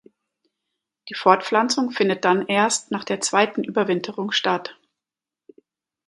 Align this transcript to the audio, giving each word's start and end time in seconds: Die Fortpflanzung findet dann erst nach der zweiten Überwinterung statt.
Die 1.09 1.13
Fortpflanzung 1.13 1.91
findet 1.91 2.25
dann 2.25 2.47
erst 2.47 2.89
nach 2.89 3.03
der 3.03 3.21
zweiten 3.21 3.63
Überwinterung 3.63 4.31
statt. 4.31 4.75